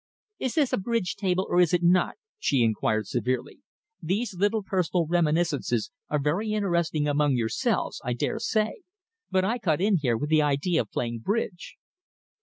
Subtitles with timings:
[0.39, 3.59] "Is this a bridge table or is it not?" she enquired severely.
[4.01, 8.81] "These little personal reminiscences are very interesting among yourselves, I dare say,
[9.29, 11.75] but I cut in here with the idea of playing bridge."